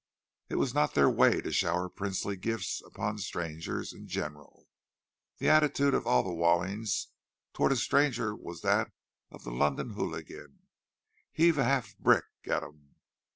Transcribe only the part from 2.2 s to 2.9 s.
gifts